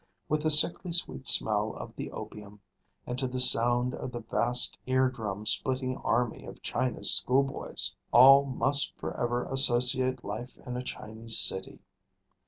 With 0.27 0.41
the 0.41 0.49
sickly 0.49 0.93
sweet 0.93 1.27
smell 1.27 1.75
of 1.75 1.95
the 1.95 2.09
opium, 2.09 2.59
and 3.05 3.19
to 3.19 3.27
the 3.27 3.39
sound 3.39 3.93
of 3.93 4.11
the 4.11 4.21
vast 4.21 4.79
ear 4.87 5.09
drum 5.11 5.45
splitting 5.45 5.95
army 5.97 6.43
of 6.43 6.63
China's 6.63 7.13
schoolboys, 7.13 7.95
all 8.11 8.43
must 8.43 8.95
for 8.97 9.15
ever 9.15 9.43
associate 9.45 10.23
life 10.25 10.57
in 10.65 10.75
a 10.75 10.81
Chinese 10.81 11.37
city. 11.37 11.81